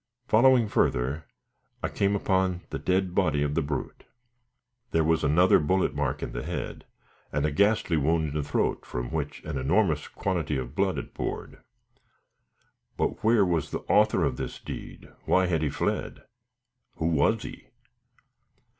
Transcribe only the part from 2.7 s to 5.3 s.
the dead body of the brute. There was